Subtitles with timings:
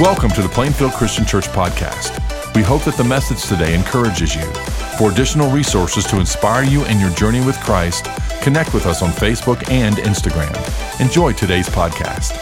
[0.00, 2.14] Welcome to the Plainfield Christian Church podcast.
[2.54, 4.44] We hope that the message today encourages you.
[4.96, 8.04] For additional resources to inspire you in your journey with Christ,
[8.40, 10.54] connect with us on Facebook and Instagram.
[11.00, 12.38] Enjoy today's podcast.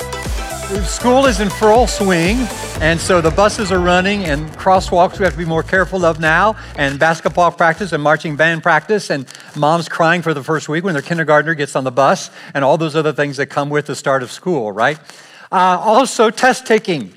[0.84, 2.36] School is in full swing,
[2.82, 6.20] and so the buses are running, and crosswalks we have to be more careful of
[6.20, 10.84] now, and basketball practice and marching band practice, and mom's crying for the first week
[10.84, 13.86] when their kindergartner gets on the bus, and all those other things that come with
[13.86, 14.98] the start of school, right?
[15.50, 17.14] Uh, also, test taking.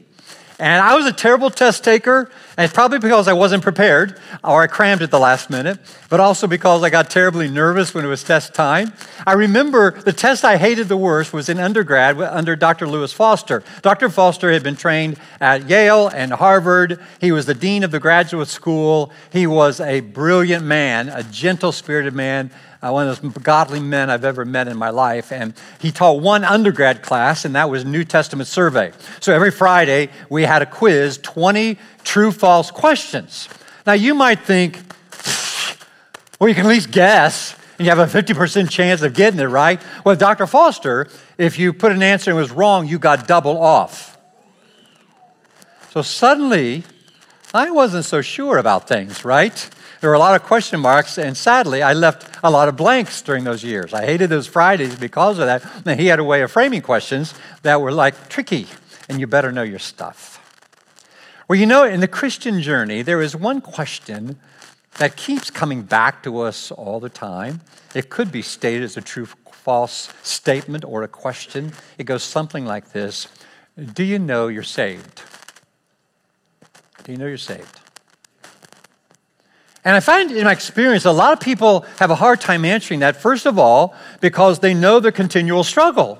[0.59, 4.63] And I was a terrible test taker, and it's probably because I wasn't prepared or
[4.63, 8.09] I crammed at the last minute, but also because I got terribly nervous when it
[8.09, 8.91] was test time.
[9.25, 12.85] I remember the test I hated the worst was in undergrad under Dr.
[12.85, 13.63] Lewis Foster.
[13.81, 14.09] Dr.
[14.09, 16.99] Foster had been trained at Yale and Harvard.
[17.21, 19.13] He was the dean of the graduate school.
[19.31, 22.51] He was a brilliant man, a gentle spirited man,
[22.81, 25.31] uh, one of those godly men I've ever met in my life.
[25.31, 28.91] And he taught one undergrad class, and that was New Testament survey.
[29.21, 33.49] So every Friday, we had a quiz 20 true false questions.
[33.85, 34.79] Now, you might think,
[36.39, 39.45] well, you can at least guess, and you have a 50% chance of getting it
[39.45, 39.81] right.
[40.03, 40.47] Well, Dr.
[40.47, 44.17] Foster, if you put an answer and was wrong, you got double off.
[45.91, 46.83] So suddenly,
[47.53, 49.69] I wasn't so sure about things, right?
[50.01, 53.21] There were a lot of question marks, and sadly, I left a lot of blanks
[53.21, 53.93] during those years.
[53.93, 55.63] I hated those Fridays because of that.
[55.85, 58.67] And he had a way of framing questions that were like tricky,
[59.09, 60.38] and you better know your stuff.
[61.49, 64.37] Well, you know, in the Christian journey, there is one question
[64.99, 67.61] that keeps coming back to us all the time.
[67.95, 71.73] It could be stated as a true false statement or a question.
[71.97, 73.27] It goes something like this
[73.93, 75.23] Do you know you're saved?
[77.03, 77.79] Do you know you're saved?
[79.83, 82.99] And I find in my experience, a lot of people have a hard time answering
[82.99, 86.19] that, first of all, because they know the continual struggle.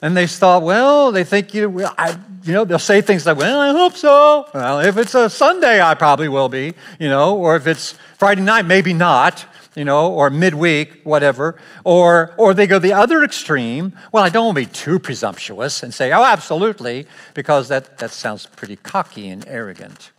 [0.00, 3.60] And they thought, well, they think, you, I, you know, they'll say things like, well,
[3.60, 4.48] I hope so.
[4.54, 8.42] Well, if it's a Sunday, I probably will be, you know, or if it's Friday
[8.42, 9.44] night, maybe not,
[9.74, 11.56] you know, or midweek, whatever.
[11.82, 13.92] Or, or they go the other extreme.
[14.12, 18.12] Well, I don't want to be too presumptuous and say, oh, absolutely, because that, that
[18.12, 20.12] sounds pretty cocky and arrogant.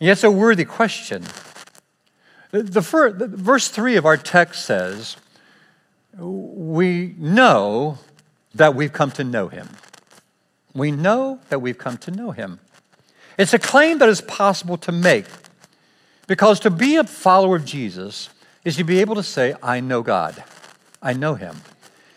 [0.00, 1.24] And yet it's a worthy question.
[2.50, 5.16] The, first, verse 3 of our text says,
[6.16, 7.98] We know
[8.54, 9.68] that we've come to know him.
[10.74, 12.60] We know that we've come to know him.
[13.38, 15.26] It's a claim that is possible to make
[16.26, 18.28] because to be a follower of Jesus
[18.64, 20.44] is to be able to say, I know God,
[21.02, 21.56] I know him.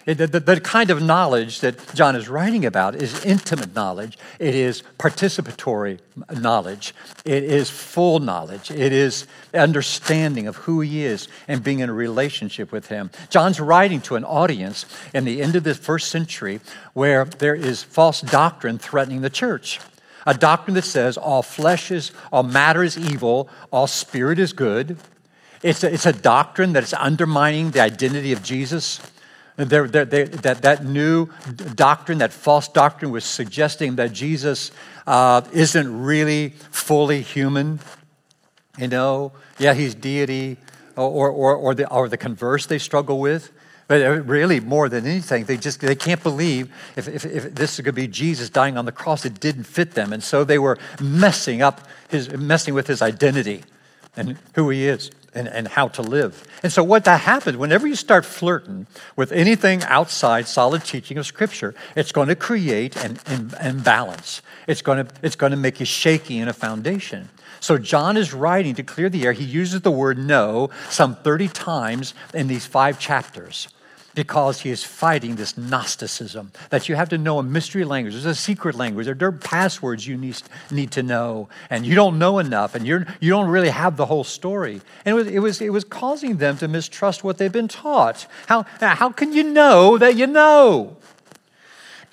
[0.05, 4.17] The, the, kind of knowledge that John is writing about is intimate knowledge.
[4.37, 5.99] It is participatory
[6.41, 6.93] knowledge.
[7.23, 8.69] It is full knowledge.
[8.69, 13.11] It is understanding of who he is and being in a relationship with him.
[13.29, 16.59] John's writing to an audience in the end of the first century
[16.93, 19.79] where there is false doctrine threatening the church.
[20.27, 24.97] A doctrine that says all flesh is, all matter is evil, all spirit is good.
[25.61, 28.99] It's a, it's a doctrine that is undermining the identity of Jesus.
[29.55, 31.29] They're, they're, they're, that, that new
[31.75, 34.71] doctrine, that false doctrine, was suggesting that Jesus
[35.05, 37.79] uh, isn't really fully human.
[38.77, 40.57] You know, yeah, he's deity,
[40.95, 43.51] or, or, or, the, or the converse they struggle with.
[43.87, 47.93] But really, more than anything, they just they can't believe if, if, if this could
[47.93, 49.25] be Jesus dying on the cross.
[49.25, 53.63] It didn't fit them, and so they were messing up his messing with his identity
[54.15, 56.45] and who he is and, and how to live.
[56.63, 61.25] And so, what that happens, whenever you start flirting with anything outside solid teaching of
[61.25, 64.41] Scripture, it's going to create an, an imbalance.
[64.67, 67.29] It's going to, it's going to make you shaky in a foundation.
[67.59, 69.33] So, John is writing to clear the air.
[69.33, 73.67] He uses the word know some 30 times in these five chapters
[74.15, 78.13] because he is fighting this Gnosticism that you have to know a mystery language.
[78.13, 79.05] There's a secret language.
[79.05, 83.05] There are passwords you need, need to know, and you don't know enough, and you're,
[83.19, 84.81] you don't really have the whole story.
[85.05, 88.27] And it was, it, was, it was causing them to mistrust what they've been taught.
[88.47, 90.97] How, how can you know that you know?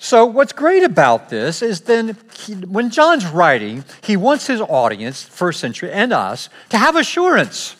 [0.03, 5.21] So, what's great about this is then he, when John's writing, he wants his audience,
[5.21, 7.75] first century, and us, to have assurance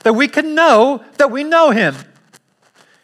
[0.00, 1.94] that we can know that we know him.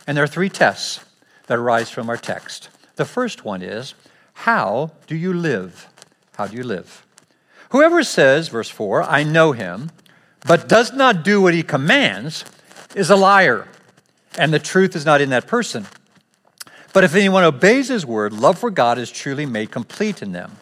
[0.07, 1.05] And there are three tests
[1.47, 2.69] that arise from our text.
[2.97, 3.95] The first one is
[4.35, 5.89] how do you live?
[6.37, 7.05] How do you live?
[7.71, 9.91] Whoever says, verse 4, I know him,
[10.47, 12.45] but does not do what he commands,
[12.95, 13.67] is a liar,
[14.39, 15.87] and the truth is not in that person.
[16.93, 20.57] But if anyone obeys his word, love for God is truly made complete in them.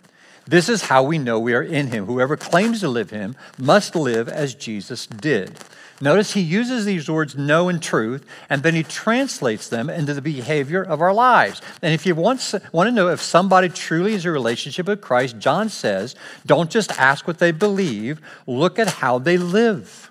[0.46, 2.06] This is how we know we are in him.
[2.06, 5.58] Whoever claims to live him must live as Jesus did.
[6.00, 10.20] Notice he uses these words know and truth, and then he translates them into the
[10.20, 11.62] behavior of our lives.
[11.82, 15.38] And if you want, want to know if somebody truly has a relationship with Christ,
[15.38, 20.10] John says, don't just ask what they believe, look at how they live.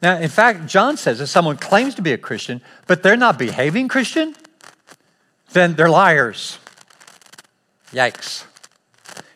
[0.00, 3.38] Now, in fact, John says if someone claims to be a Christian, but they're not
[3.38, 4.36] behaving Christian,
[5.52, 6.58] then they're liars.
[7.92, 8.44] Yikes.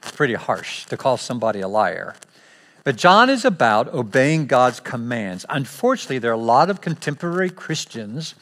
[0.03, 2.15] It's pretty harsh to call somebody a liar.
[2.85, 5.47] But John is about obeying God's commands.
[5.49, 8.35] Unfortunately, there are a lot of contemporary Christians,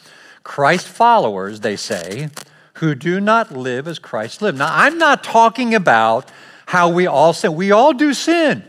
[0.42, 2.30] Christ followers, they say,
[2.74, 4.56] who do not live as Christ lived.
[4.56, 6.30] Now, I'm not talking about
[6.66, 7.54] how we all sin.
[7.54, 8.64] We all do sin.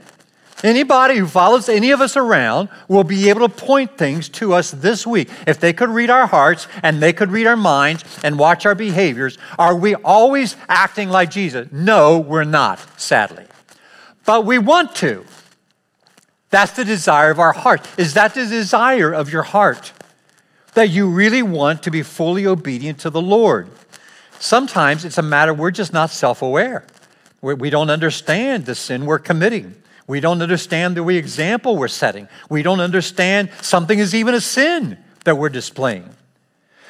[0.63, 4.71] Anybody who follows any of us around will be able to point things to us
[4.71, 5.29] this week.
[5.47, 8.75] If they could read our hearts and they could read our minds and watch our
[8.75, 11.69] behaviors, are we always acting like Jesus?
[11.71, 13.45] No, we're not, sadly.
[14.25, 15.25] But we want to.
[16.51, 17.88] That's the desire of our heart.
[17.98, 19.94] Is that the desire of your heart?
[20.74, 23.69] That you really want to be fully obedient to the Lord.
[24.39, 26.86] Sometimes it's a matter we're just not self aware.
[27.42, 29.75] We don't understand the sin we're committing.
[30.07, 32.27] We don't understand the example we're setting.
[32.50, 36.09] We don't understand something is even a sin that we're displaying.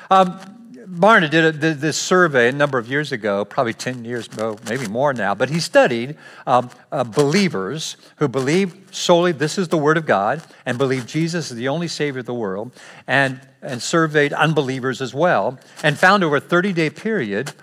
[0.10, 0.61] Um,
[0.92, 4.88] Barna did, a, this survey a number of years ago, probably 10 years ago, maybe
[4.88, 9.96] more now, but he studied um, uh, believers who believe solely this is the Word
[9.96, 12.72] of God and believe Jesus is the only Savior of the world,
[13.08, 17.54] and, and surveyed unbelievers as well, and found over a 30 day period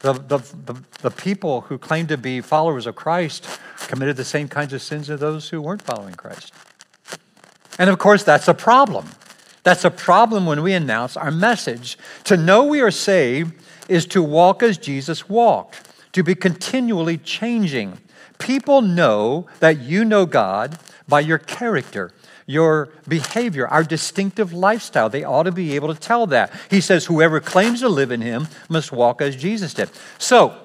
[0.00, 3.46] the, the, the, the, people who claimed to be followers of Christ
[3.88, 6.54] committed the same kinds of sins as those who weren't following Christ.
[7.78, 9.08] And of course, that's a problem.
[9.68, 11.98] That's a problem when we announce our message.
[12.24, 13.52] To know we are saved
[13.86, 17.98] is to walk as Jesus walked, to be continually changing.
[18.38, 22.12] People know that you know God by your character,
[22.46, 25.10] your behavior, our distinctive lifestyle.
[25.10, 26.50] They ought to be able to tell that.
[26.70, 29.90] He says, Whoever claims to live in him must walk as Jesus did.
[30.16, 30.58] So,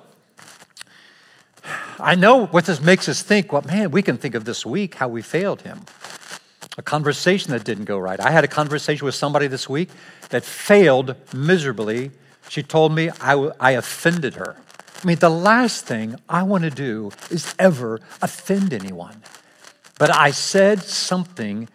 [1.99, 3.51] I know what this makes us think.
[3.51, 5.81] Well, man, we can think of this week how we failed him
[6.77, 8.19] a conversation that didn't go right.
[8.19, 9.89] I had a conversation with somebody this week
[10.29, 12.11] that failed miserably.
[12.49, 14.55] She told me I, I offended her.
[15.03, 19.21] I mean, the last thing I want to do is ever offend anyone.
[19.99, 21.67] But I said something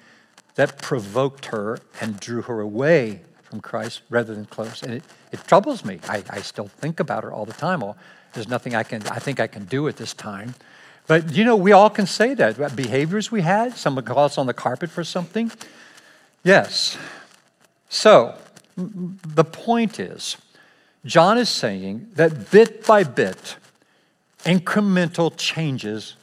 [0.55, 4.83] that provoked her and drew her away from Christ rather than close.
[4.83, 6.01] And it, it troubles me.
[6.09, 7.81] I, I still think about her all the time.
[7.81, 7.97] Well,
[8.33, 10.55] there's nothing I can I think I can do at this time.
[11.09, 12.77] But you know, we all can say that.
[12.77, 15.51] Behaviors we had, someone call us on the carpet for something.
[16.45, 16.97] Yes.
[17.89, 18.39] So,
[18.77, 20.37] the point is,
[21.05, 23.57] John is saying that bit by bit,
[24.45, 26.15] incremental changes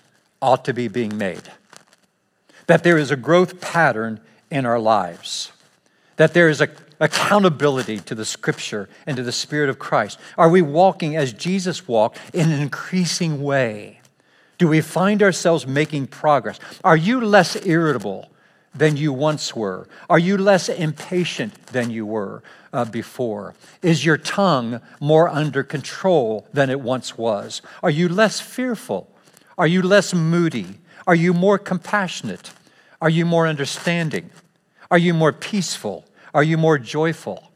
[0.42, 1.52] ought to be being made.
[2.68, 5.52] That there is a growth pattern in our lives.
[6.18, 10.20] That there is a accountability to the scripture and to the Spirit of Christ.
[10.38, 14.00] Are we walking as Jesus walked in an increasing way?
[14.58, 16.60] Do we find ourselves making progress?
[16.84, 18.30] Are you less irritable
[18.74, 19.88] than you once were?
[20.10, 22.44] Are you less impatient than you were
[22.74, 23.56] uh, before?
[23.82, 27.62] Is your tongue more under control than it once was?
[27.84, 29.10] Are you less fearful?
[29.58, 30.80] Are you less moody?
[31.08, 32.52] Are you more compassionate?
[33.02, 34.30] Are you more understanding?
[34.90, 36.06] Are you more peaceful?
[36.34, 37.52] Are you more joyful?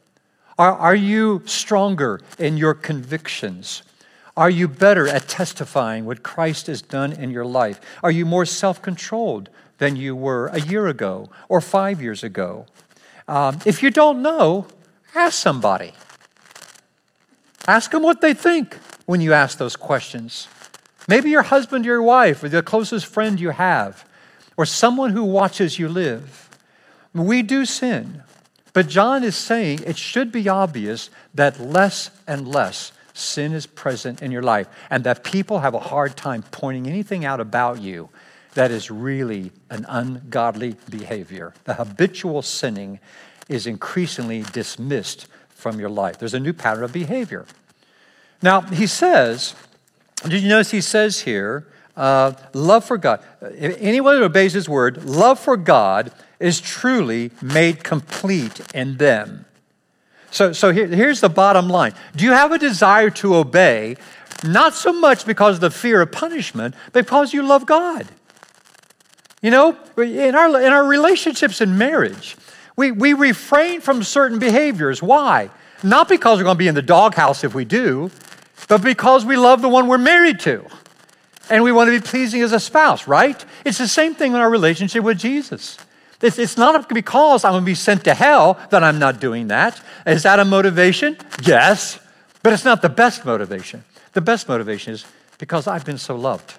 [0.58, 3.84] Are, are you stronger in your convictions?
[4.40, 7.82] Are you better at testifying what Christ has done in your life?
[8.02, 12.66] Are you more self controlled than you were a year ago or five years ago?
[13.28, 14.68] Um, if you don't know,
[15.14, 15.92] ask somebody.
[17.68, 20.48] Ask them what they think when you ask those questions.
[21.06, 24.06] Maybe your husband, your wife, or the closest friend you have,
[24.56, 26.48] or someone who watches you live.
[27.14, 28.24] We do sin,
[28.72, 34.22] but John is saying it should be obvious that less and less sin is present
[34.22, 38.10] in your life and that people have a hard time pointing anything out about you
[38.54, 41.54] that is really an ungodly behavior.
[41.66, 43.00] The habitual sinning
[43.48, 46.18] is increasingly dismissed from your life.
[46.18, 47.46] There's a new pattern of behavior.
[48.42, 49.56] Now, he says,
[50.24, 53.22] did you notice he says here, uh, love for God?
[53.58, 59.46] Anyone who obeys his word, love for God is truly made complete in them.
[60.32, 63.98] So, so here, here's the bottom line Do you have a desire to obey,
[64.44, 68.08] not so much because of the fear of punishment, but because you love God?
[69.42, 72.36] You know, in our, in our relationships in marriage,
[72.76, 75.02] we, we refrain from certain behaviors.
[75.02, 75.50] Why?
[75.82, 78.12] Not because we're going to be in the doghouse if we do,
[78.68, 80.66] but because we love the one we're married to.
[81.50, 83.44] And we want to be pleasing as a spouse, right?
[83.66, 85.78] It's the same thing in our relationship with Jesus.
[86.22, 89.82] It's, not because I'm going to be sent to hell that I'm not doing that.
[90.06, 91.18] Is that a motivation?
[91.44, 92.00] Yes,
[92.44, 93.84] but it's not the best motivation.
[94.14, 95.06] The best motivation is
[95.38, 96.56] because I've been so loved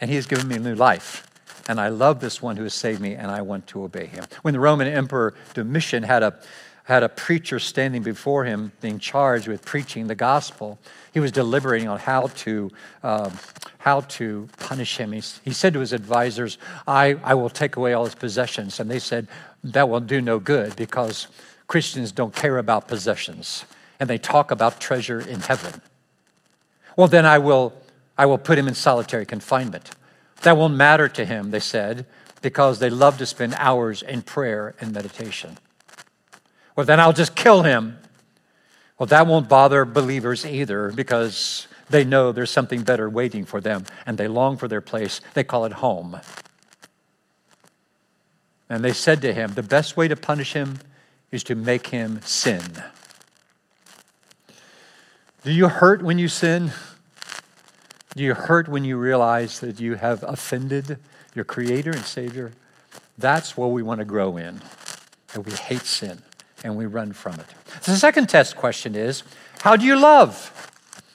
[0.00, 1.26] and He has given me a new life.
[1.68, 4.24] And I love this one who has saved me and I want to obey Him.
[4.42, 6.40] When the Roman Emperor Domitian had a,
[6.84, 10.80] had a preacher standing before him being charged with preaching the gospel,
[11.12, 12.70] he was deliberating on how to,
[13.02, 13.30] uh,
[13.78, 15.12] how to punish him.
[15.12, 18.78] He, he said to his advisors, I, I will take away all his possessions.
[18.80, 19.26] And they said,
[19.64, 21.26] That will do no good because
[21.66, 23.64] Christians don't care about possessions
[24.00, 25.82] and they talk about treasure in heaven.
[26.96, 27.74] Well, then I will,
[28.16, 29.90] I will put him in solitary confinement.
[30.42, 32.06] That won't matter to him, they said,
[32.40, 35.58] because they love to spend hours in prayer and meditation.
[36.74, 37.98] Well, then I'll just kill him.
[39.00, 43.86] Well, that won't bother believers either because they know there's something better waiting for them
[44.04, 45.22] and they long for their place.
[45.32, 46.20] They call it home.
[48.68, 50.80] And they said to him, The best way to punish him
[51.30, 52.60] is to make him sin.
[55.44, 56.70] Do you hurt when you sin?
[58.14, 60.98] Do you hurt when you realize that you have offended
[61.34, 62.52] your Creator and Savior?
[63.16, 64.60] That's what we want to grow in,
[65.32, 66.22] that we hate sin
[66.64, 67.46] and we run from it.
[67.84, 69.22] The second test question is
[69.60, 70.70] how do you love?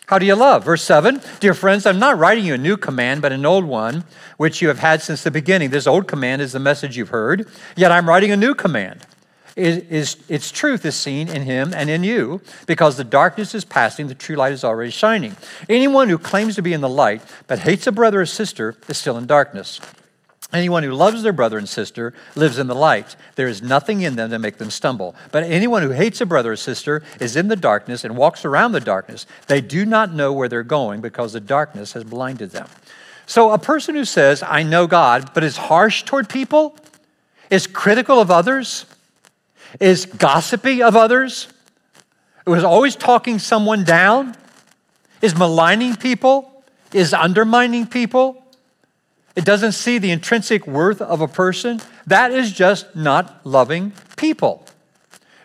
[0.07, 0.63] How do you love?
[0.65, 4.03] Verse 7 Dear friends, I'm not writing you a new command, but an old one,
[4.37, 5.71] which you have had since the beginning.
[5.71, 9.05] This old command is the message you've heard, yet I'm writing a new command.
[9.55, 13.63] Is, is, its truth is seen in him and in you, because the darkness is
[13.63, 15.37] passing, the true light is already shining.
[15.69, 18.97] Anyone who claims to be in the light but hates a brother or sister is
[18.97, 19.79] still in darkness.
[20.53, 23.15] Anyone who loves their brother and sister lives in the light.
[23.35, 25.15] There is nothing in them to make them stumble.
[25.31, 28.71] But anyone who hates a brother or sister is in the darkness and walks around
[28.71, 29.25] the darkness.
[29.47, 32.67] They do not know where they're going because the darkness has blinded them.
[33.27, 36.77] So, a person who says, I know God, but is harsh toward people,
[37.49, 38.85] is critical of others,
[39.79, 41.47] is gossipy of others,
[42.45, 44.35] who is always talking someone down,
[45.23, 48.44] is maligning people, is undermining people,
[49.35, 54.65] it doesn't see the intrinsic worth of a person, that is just not loving people.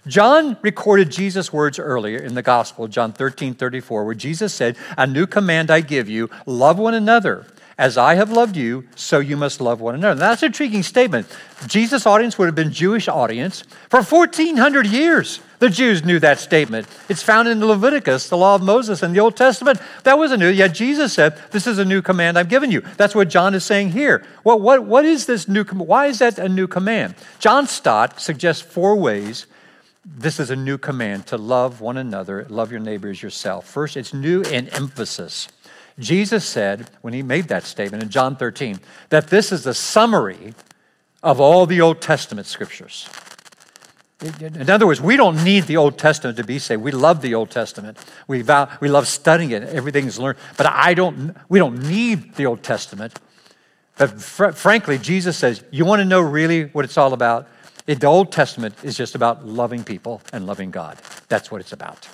[0.06, 5.06] John recorded Jesus' words earlier in the gospel, John 13, 34, where Jesus said, A
[5.06, 7.46] new command I give you, love one another.
[7.76, 10.18] As I have loved you, so you must love one another.
[10.18, 11.26] That's an intriguing statement.
[11.66, 15.40] Jesus' audience would have been Jewish audience for 1,400 years.
[15.60, 16.88] The Jews knew that statement.
[17.08, 19.78] It's found in Leviticus, the law of Moses in the Old Testament.
[20.04, 22.80] That was a new, yet Jesus said, This is a new command I've given you.
[22.96, 24.24] That's what John is saying here.
[24.42, 25.64] Well, what, what is this new?
[25.64, 27.14] Why is that a new command?
[27.38, 29.46] John Stott suggests four ways
[30.04, 33.66] this is a new command to love one another, love your neighbors yourself.
[33.66, 35.48] First, it's new in emphasis.
[35.98, 40.54] Jesus said, when he made that statement in John 13, that this is a summary
[41.22, 43.08] of all the Old Testament scriptures.
[44.40, 46.82] In other words, we don't need the Old Testament to be saved.
[46.82, 47.96] We love the Old Testament.
[48.28, 49.62] We, vow, we love studying it.
[49.62, 50.38] Everything's learned.
[50.58, 53.18] But I don't, we don't need the Old Testament.
[53.96, 57.48] But fr- frankly, Jesus says, you want to know really what it's all about?
[57.86, 60.98] the Old Testament is just about loving people and loving God.
[61.28, 62.06] That's what it's about.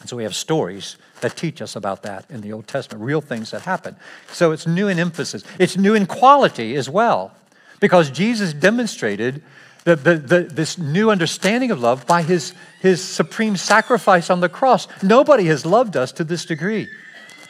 [0.00, 3.20] And so we have stories that teach us about that in the Old Testament, real
[3.20, 3.94] things that happen.
[4.32, 7.32] So it's new in emphasis, it's new in quality as well,
[7.78, 9.42] because Jesus demonstrated
[9.84, 14.48] the, the, the, this new understanding of love by his, his supreme sacrifice on the
[14.48, 14.86] cross.
[15.02, 16.88] Nobody has loved us to this degree.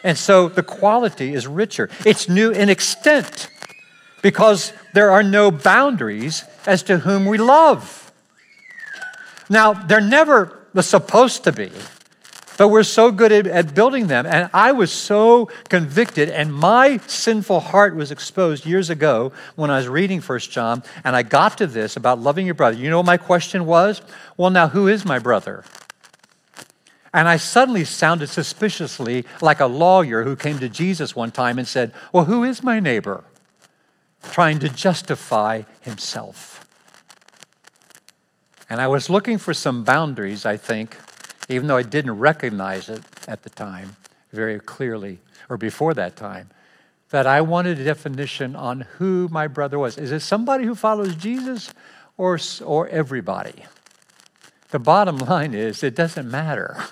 [0.02, 1.88] And so the quality is richer.
[2.04, 3.48] It's new in extent
[4.22, 8.12] because there are no boundaries as to whom we love.
[9.48, 11.70] Now, they're never supposed to be.
[12.62, 14.24] But we're so good at, at, building them.
[14.24, 19.78] And I was so convicted, and my sinful heart was exposed years ago when I
[19.78, 22.76] was reading First John, and I got to this about loving your brother.
[22.76, 24.00] You know what my question was?
[24.36, 25.64] Well, now, who is my brother?
[27.12, 31.66] And I suddenly sounded suspiciously like a lawyer who came to Jesus one time and
[31.66, 33.24] said, Well, who is my neighbor?
[34.30, 36.64] Trying to justify himself.
[38.70, 40.96] And I was looking for some boundaries, I think,
[41.52, 43.96] even though I didn't recognize it at the time
[44.32, 45.18] very clearly,
[45.48, 46.50] or before that time,
[47.10, 49.98] that I wanted a definition on who my brother was.
[49.98, 51.72] Is it somebody who follows Jesus
[52.16, 53.64] or, or everybody?
[54.70, 56.84] The bottom line is it doesn't matter.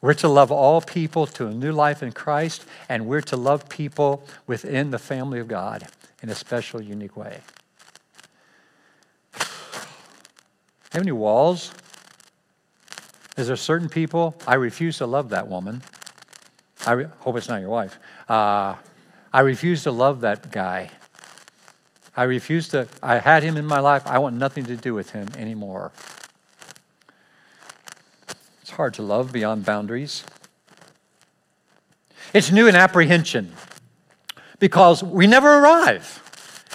[0.00, 3.68] We're to love all people to a new life in Christ, and we're to love
[3.68, 5.88] people within the family of God
[6.22, 7.40] in a special, unique way.
[10.92, 11.72] Have any walls?
[13.38, 14.34] Is there certain people?
[14.48, 15.82] I refuse to love that woman.
[16.84, 17.96] I re- hope it's not your wife.
[18.28, 18.74] Uh,
[19.32, 20.90] I refuse to love that guy.
[22.16, 24.04] I refuse to, I had him in my life.
[24.06, 25.92] I want nothing to do with him anymore.
[28.60, 30.24] It's hard to love beyond boundaries.
[32.34, 33.52] It's new in apprehension
[34.58, 36.24] because we never arrive.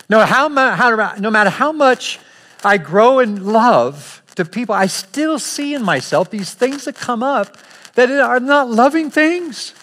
[0.10, 2.22] No, how, how, no matter how much
[2.64, 7.24] I grow in love to people, I still see in myself these things that come
[7.24, 7.58] up
[7.96, 9.74] that are not loving things.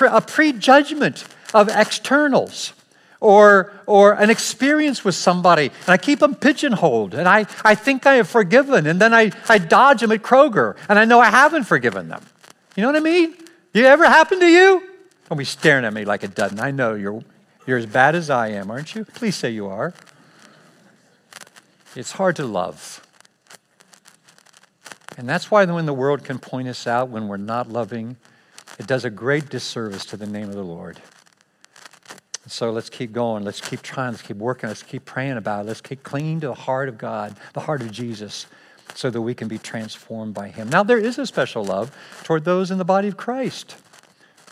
[0.00, 1.24] A prejudgment
[1.54, 2.72] of externals
[3.20, 8.06] or, or an experience with somebody, and I keep them pigeonholed, and I, I think
[8.06, 11.30] I have forgiven, and then I, I dodge them at Kroger, and I know I
[11.30, 12.22] haven't forgiven them.
[12.76, 13.34] You know what I mean?
[13.74, 14.82] It ever happen to you?
[15.28, 16.60] Don't be staring at me like it doesn't.
[16.60, 17.22] I know you're,
[17.66, 19.04] you're as bad as I am, aren't you?
[19.04, 19.94] Please say you are.
[21.96, 23.04] It's hard to love.
[25.18, 28.16] And that's why when the world can point us out when we're not loving,
[28.78, 31.00] it does a great disservice to the name of the Lord.
[32.46, 33.42] So let's keep going.
[33.44, 34.12] Let's keep trying.
[34.12, 34.68] Let's keep working.
[34.68, 35.68] Let's keep praying about it.
[35.68, 38.46] Let's keep clinging to the heart of God, the heart of Jesus,
[38.94, 40.68] so that we can be transformed by Him.
[40.68, 43.74] Now, there is a special love toward those in the body of Christ.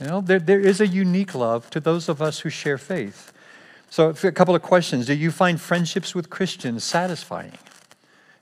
[0.01, 3.33] You know, there, there is a unique love to those of us who share faith.
[3.89, 5.07] So, a couple of questions.
[5.07, 7.53] Do you find friendships with Christians satisfying?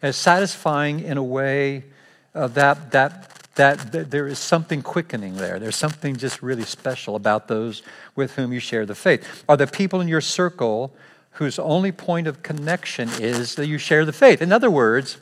[0.01, 1.85] As satisfying in a way
[2.35, 5.59] uh, that, that, that, that there is something quickening there.
[5.59, 7.83] There's something just really special about those
[8.17, 9.45] with whom you share the faith.
[9.49, 10.93] Are the people in your circle
[11.33, 14.43] whose only point of connection is that you share the faith?
[14.43, 15.19] In other words,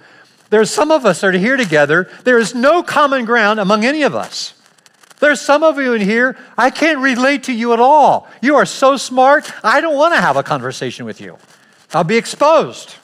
[0.51, 2.11] there's some of us that are here together.
[2.25, 4.55] There is no common ground among any of us.
[5.19, 8.29] There's some of you in here, I can't relate to you at all.
[8.43, 11.39] You are so smart, I don't want to have a conversation with you.
[11.95, 12.97] I'll be exposed.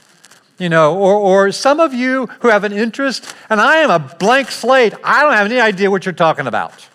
[0.59, 3.99] You know, or, or some of you who have an interest, and I am a
[3.99, 4.93] blank slate.
[5.05, 6.89] I don't have any idea what you're talking about.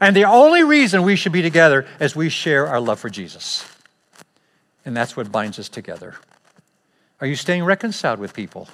[0.00, 3.64] And the only reason we should be together is we share our love for Jesus.
[4.84, 6.16] And that's what binds us together.
[7.20, 8.68] Are you staying reconciled with people?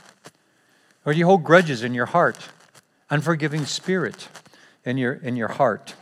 [1.04, 2.48] Or do you hold grudges in your heart?
[3.10, 4.28] Unforgiving spirit
[4.84, 5.94] in your, in your heart?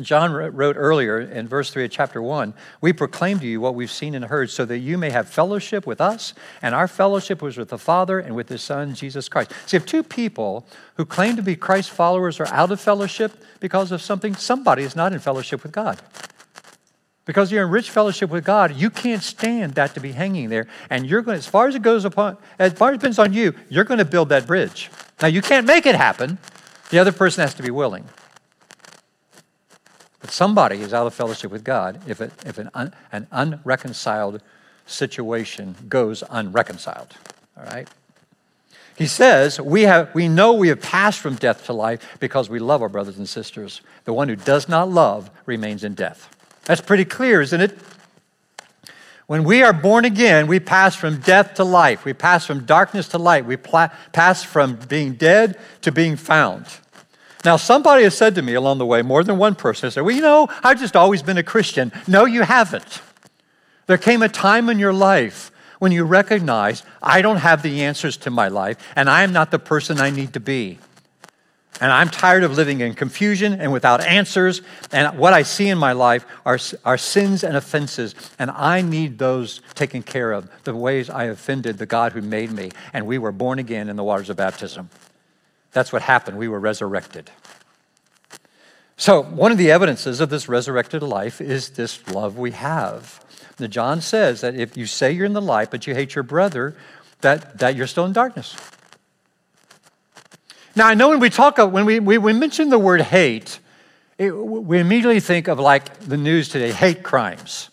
[0.00, 3.90] John wrote earlier in verse 3 of chapter 1 We proclaim to you what we've
[3.90, 7.58] seen and heard, so that you may have fellowship with us, and our fellowship was
[7.58, 9.52] with the Father and with his Son, Jesus Christ.
[9.66, 13.92] See, if two people who claim to be Christ followers are out of fellowship because
[13.92, 16.00] of something, somebody is not in fellowship with God.
[17.26, 20.68] Because you're in rich fellowship with God, you can't stand that to be hanging there.
[20.88, 23.34] And you're going, as far as it goes upon, as far as it depends on
[23.34, 24.90] you, you're going to build that bridge.
[25.20, 26.38] Now, you can't make it happen.
[26.88, 28.08] The other person has to be willing.
[30.22, 34.40] But somebody is out of fellowship with God if, it, if an, un, an unreconciled
[34.86, 37.14] situation goes unreconciled.
[37.58, 37.88] All right?
[38.96, 42.58] He says, we, have, we know we have passed from death to life because we
[42.58, 43.80] love our brothers and sisters.
[44.04, 46.28] The one who does not love remains in death.
[46.64, 47.76] That's pretty clear, isn't it?
[49.26, 52.04] When we are born again, we pass from death to life.
[52.04, 53.46] We pass from darkness to light.
[53.46, 56.66] We pla- pass from being dead to being found.
[57.44, 60.02] Now, somebody has said to me along the way, more than one person has said,
[60.02, 61.92] Well, you know, I've just always been a Christian.
[62.06, 63.00] No, you haven't.
[63.86, 65.50] There came a time in your life
[65.80, 69.50] when you recognize, I don't have the answers to my life, and I am not
[69.50, 70.78] the person I need to be.
[71.80, 74.62] And I'm tired of living in confusion and without answers.
[74.92, 78.14] And what I see in my life are, are sins and offenses.
[78.38, 82.52] And I need those taken care of, the ways I offended the God who made
[82.52, 82.70] me.
[82.92, 84.90] And we were born again in the waters of baptism.
[85.72, 86.38] That's what happened.
[86.38, 87.30] We were resurrected.
[88.96, 93.24] So, one of the evidences of this resurrected life is this love we have.
[93.58, 96.22] Now, John says that if you say you're in the light, but you hate your
[96.22, 96.76] brother,
[97.20, 98.54] that, that you're still in darkness.
[100.76, 103.58] Now, I know when we talk, when we, we, we mention the word hate,
[104.18, 107.70] it, we immediately think of like the news today hate crimes.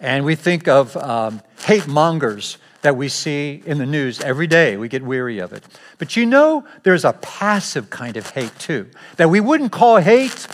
[0.00, 4.76] And we think of um, hate mongers that we see in the news every day.
[4.76, 5.64] We get weary of it.
[5.96, 10.46] But you know, there's a passive kind of hate too, that we wouldn't call hate,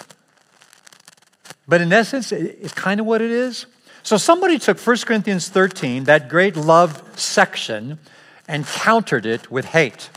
[1.66, 3.66] but in essence, it's kind of what it is.
[4.04, 7.98] So somebody took 1 Corinthians 13, that great love section,
[8.46, 10.08] and countered it with hate.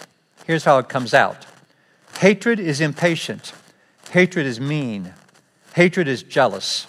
[0.45, 1.47] Here's how it comes out
[2.19, 3.54] hatred is impatient,
[4.12, 5.15] hatred is mean,
[5.73, 6.86] hatred is jealous,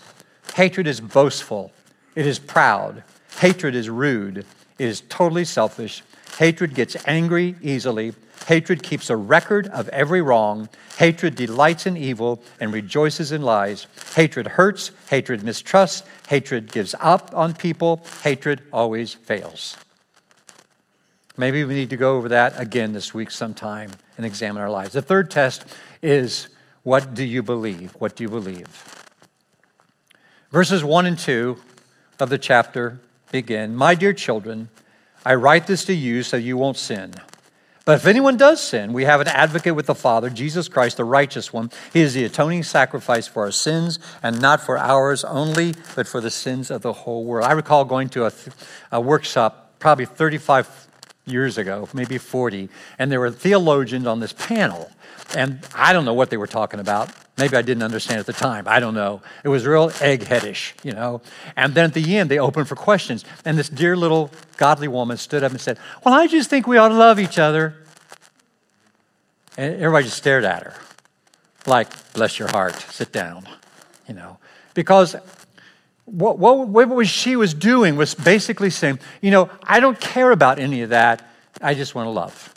[0.55, 1.73] hatred is boastful,
[2.15, 3.03] it is proud,
[3.39, 4.45] hatred is rude.
[4.79, 6.03] It is totally selfish.
[6.39, 8.15] Hatred gets angry easily.
[8.47, 10.69] Hatred keeps a record of every wrong.
[10.99, 13.87] Hatred delights in evil and rejoices in lies.
[14.15, 14.91] Hatred hurts.
[15.09, 16.03] Hatred mistrusts.
[16.29, 18.05] Hatred gives up on people.
[18.23, 19.77] Hatred always fails.
[21.37, 24.93] Maybe we need to go over that again this week sometime and examine our lives.
[24.93, 25.65] The third test
[26.03, 26.49] is
[26.83, 27.93] what do you believe?
[27.99, 28.69] What do you believe?
[30.51, 31.57] Verses 1 and 2
[32.21, 33.01] of the chapter
[33.35, 34.69] begin My dear children,
[35.27, 37.15] I write this to you so you won't sin.
[37.85, 41.05] But if anyone does sin, we have an advocate with the Father, Jesus Christ, the
[41.05, 41.73] righteous one.
[41.93, 46.21] He is the atoning sacrifice for our sins, and not for ours only, but for
[46.21, 47.45] the sins of the whole world.
[47.45, 48.33] I recall going to a,
[48.93, 50.87] a workshop probably 35
[51.27, 52.69] years ago, maybe 40,
[53.01, 54.93] and there were theologians on this panel.
[55.35, 57.11] And I don't know what they were talking about.
[57.37, 58.69] Maybe I didn't understand at the time.
[58.69, 59.21] I don't know.
[59.43, 61.21] It was real eggheadish, you know.
[61.57, 63.25] And then at the end, they opened for questions.
[63.45, 66.77] And this dear little godly woman stood up and said, Well, I just think we
[66.79, 67.75] ought to love each other.
[69.57, 70.75] And everybody just stared at her,
[71.67, 73.49] like, Bless your heart, sit down,
[74.07, 74.39] you know.
[74.75, 75.17] Because
[76.05, 80.61] what, what, what she was doing was basically saying, You know, I don't care about
[80.61, 81.29] any of that.
[81.61, 82.54] I just want to love.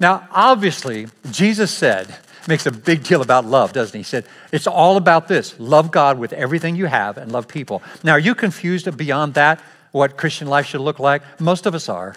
[0.00, 2.14] Now, obviously, Jesus said,
[2.46, 3.98] makes a big deal about love, doesn't he?
[3.98, 7.82] He said, it's all about this love God with everything you have and love people.
[8.02, 9.60] Now, are you confused beyond that,
[9.92, 11.22] what Christian life should look like?
[11.40, 12.14] Most of us are.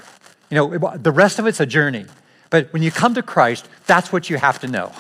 [0.50, 2.06] You know, the rest of it's a journey.
[2.50, 4.91] But when you come to Christ, that's what you have to know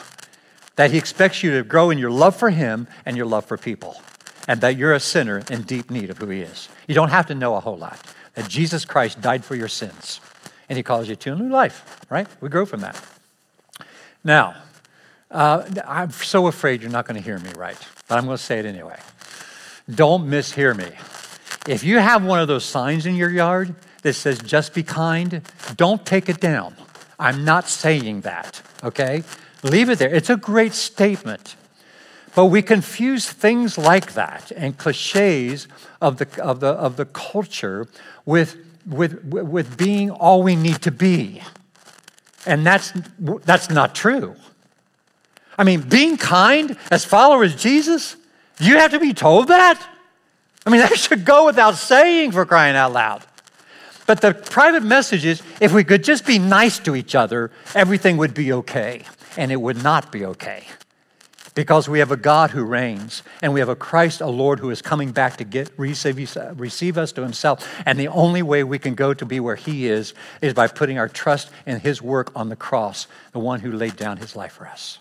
[0.77, 3.57] that He expects you to grow in your love for Him and your love for
[3.57, 4.01] people,
[4.47, 6.69] and that you're a sinner in deep need of who He is.
[6.87, 7.99] You don't have to know a whole lot.
[8.35, 10.21] That Jesus Christ died for your sins,
[10.71, 12.25] and He calls you to a new life, right?
[12.39, 12.97] We grow from that.
[14.23, 14.55] Now,
[15.29, 18.43] uh, I'm so afraid you're not going to hear me right, but I'm going to
[18.43, 18.97] say it anyway.
[19.93, 20.87] Don't mishear me.
[21.67, 25.41] If you have one of those signs in your yard that says, just be kind,
[25.75, 26.73] don't take it down.
[27.19, 29.23] I'm not saying that, okay?
[29.63, 30.15] Leave it there.
[30.15, 31.57] It's a great statement.
[32.33, 35.67] But we confuse things like that and cliches
[35.99, 37.89] of the, of the, of the culture
[38.25, 41.41] with, with, with being all we need to be.
[42.45, 44.35] And that's, that's not true.
[45.57, 48.15] I mean, being kind as followers of Jesus,
[48.59, 49.81] you have to be told that?
[50.65, 53.23] I mean, that should go without saying for crying out loud.
[54.07, 58.17] But the private message is if we could just be nice to each other, everything
[58.17, 59.03] would be okay.
[59.37, 60.65] And it would not be okay.
[61.53, 64.69] Because we have a God who reigns, and we have a Christ, a Lord, who
[64.69, 67.69] is coming back to get receive, receive us to Himself.
[67.85, 70.97] And the only way we can go to be where He is is by putting
[70.97, 74.53] our trust in His work on the cross, the one who laid down His life
[74.53, 74.99] for us.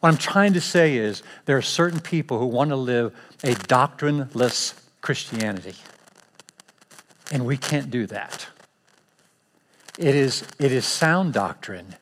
[0.00, 3.54] What I'm trying to say is there are certain people who want to live a
[3.54, 5.74] doctrineless Christianity.
[7.30, 8.46] And we can't do that.
[9.98, 11.96] It is, it is sound doctrine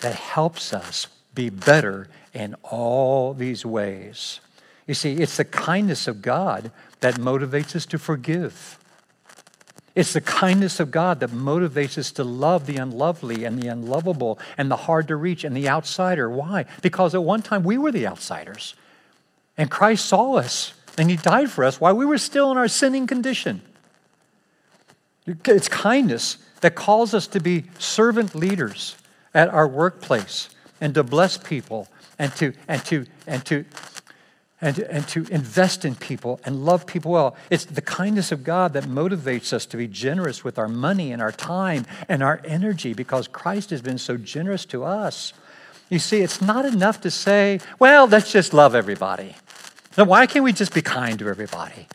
[0.00, 4.40] that helps us be better in all these ways.
[4.86, 6.70] You see, it's the kindness of God
[7.00, 8.78] that motivates us to forgive.
[9.94, 14.38] It's the kindness of God that motivates us to love the unlovely and the unlovable
[14.58, 16.28] and the hard to reach and the outsider.
[16.28, 16.66] Why?
[16.82, 18.74] Because at one time we were the outsiders.
[19.56, 22.68] And Christ saw us and he died for us while we were still in our
[22.68, 23.62] sinning condition.
[25.26, 28.96] It's kindness that calls us to be servant leaders
[29.32, 33.64] at our workplace and to bless people and to, and to, and to
[34.60, 37.36] and, and to invest in people and love people well.
[37.50, 41.20] It's the kindness of God that motivates us to be generous with our money and
[41.20, 45.34] our time and our energy because Christ has been so generous to us.
[45.90, 49.36] You see, it's not enough to say, well, let's just love everybody.
[49.98, 51.86] Now, why can't we just be kind to everybody?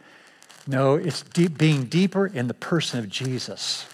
[0.67, 3.87] No, it's deep, being deeper in the person of Jesus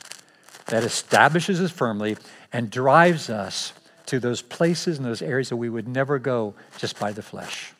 [0.66, 2.18] that establishes us firmly
[2.52, 3.72] and drives us
[4.08, 7.74] to those places and those areas that we would never go just by the flesh.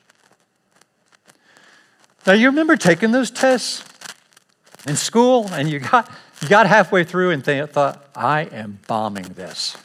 [2.26, 3.84] Now, you remember taking those tests
[4.88, 6.10] in school, and you got,
[6.42, 9.78] you got halfway through and th- thought, I am bombing this.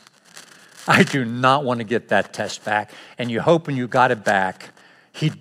[0.88, 2.92] I do not want to get that test back.
[3.18, 4.70] And you hope when you got it back,
[5.12, 5.33] he,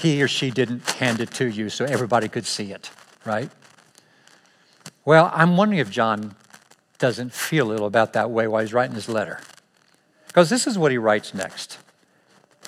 [0.00, 2.90] he or she didn't hand it to you so everybody could see it,
[3.24, 3.50] right?
[5.04, 6.34] Well, I'm wondering if John
[6.98, 9.40] doesn't feel a little about that way while he's writing his letter.
[10.38, 11.78] Because this is what he writes next.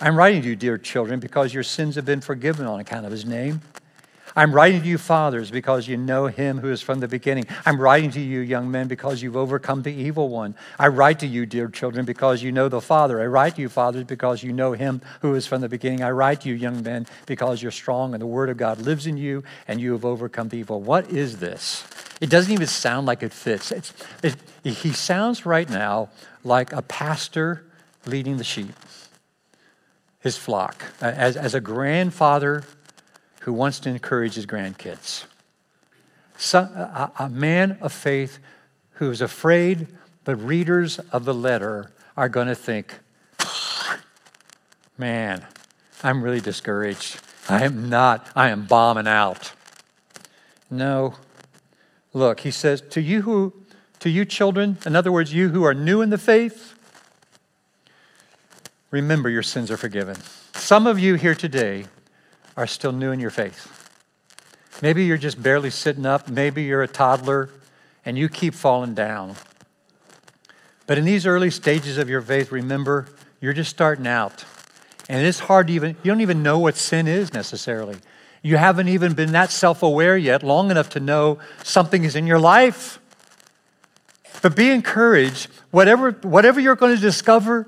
[0.01, 3.13] I'm writing to you, dear children, because your sins have been forgiven on account of
[3.13, 3.61] his name.
[4.41, 7.45] I'm writing to you, fathers, because you know him who is from the beginning.
[7.67, 10.55] I'm writing to you, young men, because you've overcome the evil one.
[10.79, 13.21] I write to you, dear children, because you know the Father.
[13.21, 16.03] I write to you, fathers, because you know him who is from the beginning.
[16.03, 19.07] I write to you, young men, because you're strong and the word of God lives
[19.07, 20.81] in you and you have overcome the evil.
[20.81, 21.87] What is this?
[22.23, 23.71] It doesn't even sound like it fits.
[24.23, 26.09] It, he sounds right now
[26.45, 27.67] like a pastor
[28.07, 28.73] leading the sheep,
[30.21, 30.83] his flock.
[31.03, 32.65] As, as a grandfather
[33.41, 35.25] who wants to encourage his grandkids.
[36.55, 38.39] A, a man of faith
[38.93, 39.89] who is afraid,
[40.25, 42.95] the readers of the letter are going to think,
[44.97, 45.45] man,
[46.03, 47.21] I'm really discouraged.
[47.49, 49.53] I am not, I am bombing out.
[50.71, 51.17] No,
[52.13, 53.53] Look, he says, to you who,
[54.01, 56.75] to you children, in other words, you who are new in the faith,
[58.91, 60.17] remember your sins are forgiven.
[60.55, 61.85] Some of you here today
[62.61, 63.89] are still new in your faith.
[64.83, 66.29] Maybe you're just barely sitting up.
[66.29, 67.49] Maybe you're a toddler
[68.05, 69.37] and you keep falling down.
[70.87, 73.07] But in these early stages of your faith, remember,
[73.41, 74.45] you're just starting out.
[75.09, 77.97] And it's hard to even, you don't even know what sin is necessarily.
[78.43, 82.27] You haven't even been that self aware yet, long enough to know something is in
[82.27, 83.01] your life.
[84.43, 85.49] But be encouraged.
[85.71, 87.67] Whatever, whatever you're going to discover,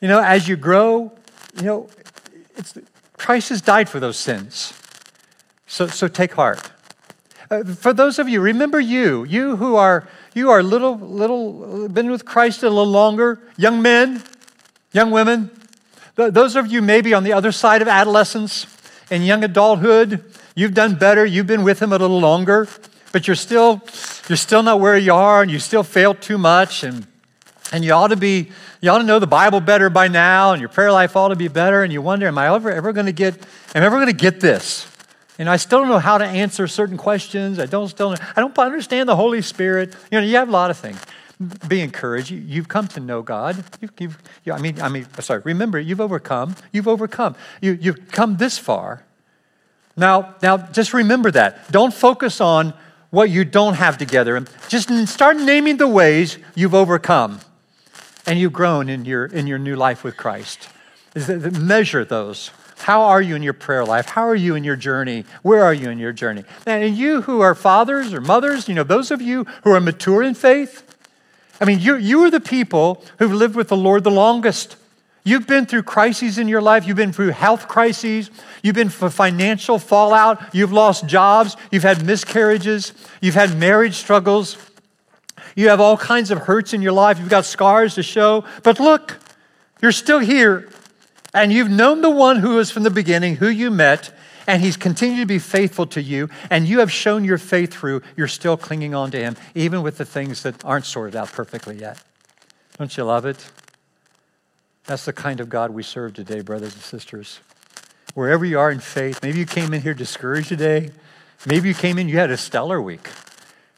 [0.00, 1.12] you know, as you grow,
[1.56, 1.88] you know,
[2.56, 2.74] it's,
[3.20, 4.72] Christ has died for those sins.
[5.66, 6.70] So, so take heart.
[7.50, 12.10] Uh, for those of you, remember you, you who are you are little little been
[12.10, 14.22] with Christ a little longer, young men,
[14.92, 15.50] young women.
[16.16, 18.66] Th- those of you maybe on the other side of adolescence
[19.10, 21.26] and young adulthood, you've done better.
[21.26, 22.68] You've been with him a little longer,
[23.12, 23.82] but you're still
[24.30, 27.06] you're still not where you are, and you still fail too much, and
[27.72, 30.60] and you ought to be you ought to know the Bible better by now, and
[30.60, 33.06] your prayer life ought to be better, and you wonder, am I ever ever going
[33.06, 33.34] to get
[33.74, 34.86] am I ever to get this?
[35.38, 37.58] And I still don't know how to answer certain questions.
[37.58, 39.94] I don't still I don't understand the Holy Spirit.
[40.10, 41.00] You know, you have a lot of things.
[41.68, 42.30] Be encouraged.
[42.30, 43.64] You, have come to know God.
[43.80, 45.40] You've, you've, you, I mean, I mean, sorry.
[45.42, 46.54] Remember, you've overcome.
[46.70, 47.34] You've overcome.
[47.62, 49.04] You, you've come this far.
[49.96, 51.72] Now, now, just remember that.
[51.72, 52.74] Don't focus on
[53.08, 54.44] what you don't have together.
[54.68, 57.40] Just start naming the ways you've overcome
[58.30, 60.68] and you've grown in your in your new life with Christ.
[61.26, 62.52] Measure those.
[62.78, 64.06] How are you in your prayer life?
[64.06, 65.24] How are you in your journey?
[65.42, 66.44] Where are you in your journey?
[66.64, 70.22] And you who are fathers or mothers, you know, those of you who are mature
[70.22, 70.84] in faith,
[71.60, 74.76] I mean, you, you are the people who've lived with the Lord the longest.
[75.24, 76.86] You've been through crises in your life.
[76.86, 78.30] You've been through health crises.
[78.62, 80.54] You've been through financial fallout.
[80.54, 81.56] You've lost jobs.
[81.70, 82.94] You've had miscarriages.
[83.20, 84.56] You've had marriage struggles.
[85.56, 87.18] You have all kinds of hurts in your life.
[87.18, 88.44] You've got scars to show.
[88.62, 89.18] But look,
[89.82, 90.68] you're still here.
[91.32, 94.12] And you've known the one who is from the beginning, who you met,
[94.46, 98.02] and he's continued to be faithful to you, and you have shown your faith through,
[98.16, 101.76] you're still clinging on to him, even with the things that aren't sorted out perfectly
[101.76, 102.02] yet.
[102.76, 103.48] Don't you love it?
[104.86, 107.38] That's the kind of God we serve today, brothers and sisters.
[108.14, 110.90] Wherever you are in faith, maybe you came in here discouraged today.
[111.46, 113.08] Maybe you came in, you had a stellar week.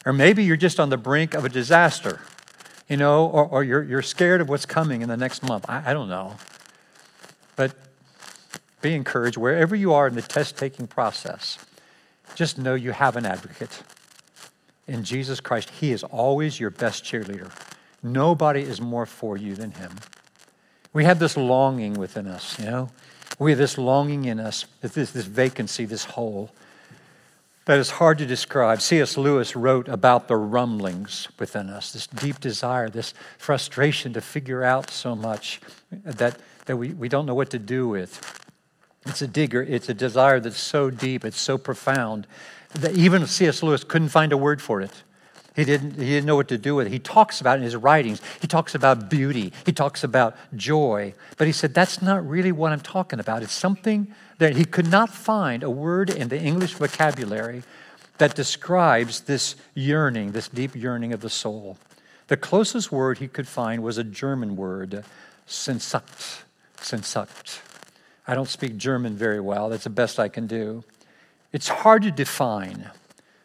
[0.05, 2.21] Or maybe you're just on the brink of a disaster,
[2.89, 5.65] you know, or, or you're, you're scared of what's coming in the next month.
[5.69, 6.37] I, I don't know.
[7.55, 7.75] But
[8.81, 11.59] be encouraged wherever you are in the test taking process.
[12.35, 13.83] Just know you have an advocate.
[14.89, 17.53] In Jesus Christ, He is always your best cheerleader.
[18.03, 19.93] Nobody is more for you than Him.
[20.93, 22.91] We have this longing within us, you know?
[23.39, 26.51] We have this longing in us, this, this vacancy, this hole
[27.65, 28.81] that is hard to describe.
[28.81, 29.17] C.S.
[29.17, 34.91] Lewis wrote about the rumblings within us, this deep desire, this frustration to figure out
[34.91, 35.61] so much
[36.05, 38.49] that that we, we don't know what to do with.
[39.07, 42.27] It's a digger, it's a desire that's so deep, it's so profound
[42.75, 43.63] that even C.S.
[43.63, 45.03] Lewis couldn't find a word for it.
[45.55, 46.91] He didn't, he didn't know what to do with it.
[46.91, 48.23] He talks about in his writings.
[48.41, 49.53] He talks about beauty.
[49.67, 51.15] He talks about joy.
[51.37, 53.43] But he said, that's not really what I'm talking about.
[53.43, 57.63] It's something that he could not find a word in the English vocabulary
[58.17, 61.77] that describes this yearning, this deep yearning of the soul.
[62.29, 65.05] The closest word he could find was a German word,
[65.47, 66.45] Sehnsucht.
[66.79, 67.61] Sehnsucht.
[68.27, 69.69] I don't speak German very well.
[69.69, 70.83] That's the best I can do.
[71.53, 72.91] It's hard to define,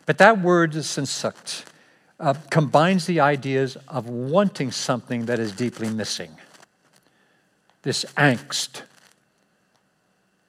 [0.06, 1.66] but that word Sehnsucht
[2.20, 6.32] uh, combines the ideas of wanting something that is deeply missing.
[7.84, 8.82] This angst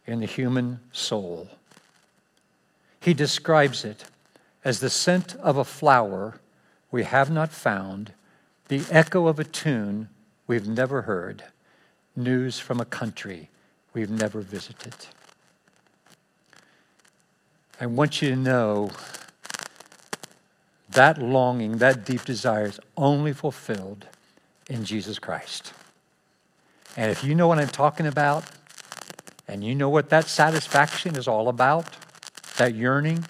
[0.06, 1.48] in the human soul.
[3.00, 4.04] He describes it
[4.64, 6.40] as the scent of a flower
[6.90, 8.12] we have not found,
[8.68, 10.08] the echo of a tune
[10.46, 11.44] we've never heard
[12.16, 13.48] news from a country
[13.94, 14.94] we've never visited.
[17.80, 18.90] I want you to know
[20.98, 24.08] that longing, that deep desire is only fulfilled
[24.68, 25.72] in Jesus Christ.
[26.96, 28.44] And if you know what I'm talking about,
[29.46, 31.86] and you know what that satisfaction is all about,
[32.56, 33.24] that yearning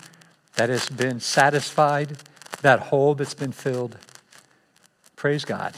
[0.54, 2.16] that has been satisfied,
[2.62, 3.98] that hole that's been filled,
[5.14, 5.74] praise God,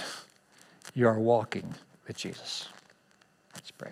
[0.95, 1.75] you are walking
[2.07, 2.69] with Jesus.
[3.57, 3.91] Let's pray.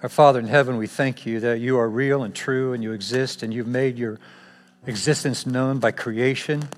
[0.00, 2.92] Our Father in heaven, we thank you that you are real and true and you
[2.92, 4.20] exist and you've made your
[4.86, 6.68] existence known by creation,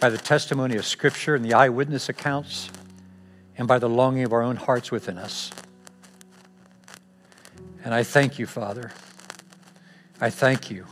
[0.00, 2.68] by the testimony of Scripture and the eyewitness accounts,
[3.56, 5.52] and by the longing of our own hearts within us.
[7.84, 8.90] And I thank you, Father.
[10.20, 10.86] I thank you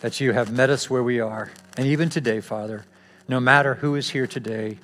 [0.00, 1.50] that you have met us where we are.
[1.78, 2.84] And even today, Father,
[3.26, 4.80] no matter who is here today,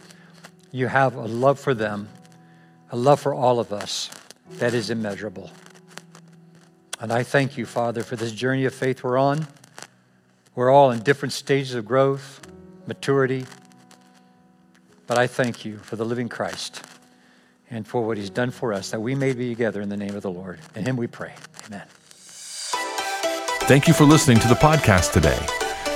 [0.73, 2.09] you have a love for them,
[2.90, 4.09] a love for all of us
[4.52, 5.50] that is immeasurable.
[7.00, 9.46] And I thank you, Father, for this journey of faith we're on.
[10.54, 12.40] We're all in different stages of growth,
[12.87, 13.46] maturity.
[15.07, 16.83] But I thank you for the living Christ
[17.70, 20.14] and for what he's done for us, that we may be together in the name
[20.14, 20.61] of the Lord.
[20.74, 21.35] In him we pray.
[21.66, 21.83] Amen.
[23.66, 25.38] Thank you for listening to the podcast today.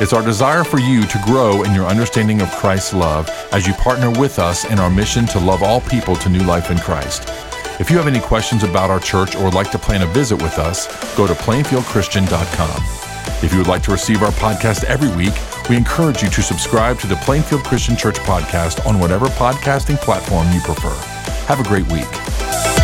[0.00, 3.74] It's our desire for you to grow in your understanding of Christ's love as you
[3.74, 7.28] partner with us in our mission to love all people to new life in Christ.
[7.80, 10.42] If you have any questions about our church or would like to plan a visit
[10.42, 10.86] with us,
[11.16, 12.82] go to plainfieldchristian.com.
[13.44, 15.34] If you would like to receive our podcast every week,
[15.70, 20.50] we encourage you to subscribe to the Plainfield Christian Church podcast on whatever podcasting platform
[20.52, 20.94] you prefer.
[21.46, 22.77] Have a great week.